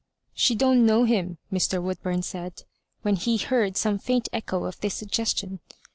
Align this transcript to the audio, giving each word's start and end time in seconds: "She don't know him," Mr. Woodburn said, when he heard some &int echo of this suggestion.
"She 0.33 0.55
don't 0.55 0.83
know 0.87 1.03
him," 1.03 1.37
Mr. 1.53 1.79
Woodburn 1.79 2.23
said, 2.23 2.63
when 3.03 3.15
he 3.17 3.37
heard 3.37 3.77
some 3.77 3.99
&int 4.07 4.29
echo 4.33 4.63
of 4.63 4.79
this 4.79 4.95
suggestion. 4.95 5.59